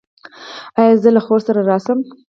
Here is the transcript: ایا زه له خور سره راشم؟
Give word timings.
ایا 0.79 0.93
زه 1.03 1.09
له 1.15 1.21
خور 1.25 1.39
سره 1.47 1.61
راشم؟ 1.69 1.99